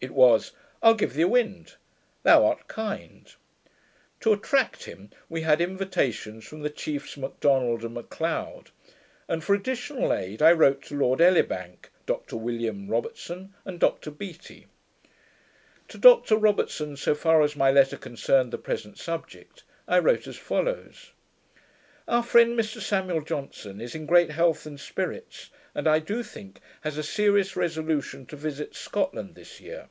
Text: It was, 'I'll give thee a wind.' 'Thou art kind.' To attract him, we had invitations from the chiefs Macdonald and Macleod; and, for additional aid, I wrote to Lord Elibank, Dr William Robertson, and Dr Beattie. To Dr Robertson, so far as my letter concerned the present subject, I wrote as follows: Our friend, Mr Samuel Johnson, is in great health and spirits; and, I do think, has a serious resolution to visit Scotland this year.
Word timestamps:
It 0.00 0.10
was, 0.10 0.50
'I'll 0.82 0.94
give 0.94 1.14
thee 1.14 1.22
a 1.22 1.28
wind.' 1.28 1.76
'Thou 2.24 2.44
art 2.44 2.66
kind.' 2.66 3.32
To 4.18 4.32
attract 4.32 4.82
him, 4.86 5.10
we 5.28 5.42
had 5.42 5.60
invitations 5.60 6.44
from 6.44 6.62
the 6.62 6.70
chiefs 6.70 7.16
Macdonald 7.16 7.84
and 7.84 7.94
Macleod; 7.94 8.72
and, 9.28 9.44
for 9.44 9.54
additional 9.54 10.12
aid, 10.12 10.42
I 10.42 10.50
wrote 10.50 10.82
to 10.86 10.96
Lord 10.98 11.20
Elibank, 11.20 11.92
Dr 12.04 12.36
William 12.36 12.88
Robertson, 12.88 13.54
and 13.64 13.78
Dr 13.78 14.10
Beattie. 14.10 14.66
To 15.86 15.98
Dr 15.98 16.36
Robertson, 16.36 16.96
so 16.96 17.14
far 17.14 17.40
as 17.42 17.54
my 17.54 17.70
letter 17.70 17.96
concerned 17.96 18.52
the 18.52 18.58
present 18.58 18.98
subject, 18.98 19.62
I 19.86 20.00
wrote 20.00 20.26
as 20.26 20.36
follows: 20.36 21.12
Our 22.08 22.24
friend, 22.24 22.58
Mr 22.58 22.80
Samuel 22.80 23.20
Johnson, 23.20 23.80
is 23.80 23.94
in 23.94 24.06
great 24.06 24.30
health 24.32 24.66
and 24.66 24.80
spirits; 24.80 25.50
and, 25.74 25.86
I 25.88 26.00
do 26.00 26.22
think, 26.24 26.60
has 26.82 26.98
a 26.98 27.02
serious 27.02 27.54
resolution 27.56 28.26
to 28.26 28.36
visit 28.36 28.74
Scotland 28.74 29.36
this 29.36 29.58
year. 29.60 29.88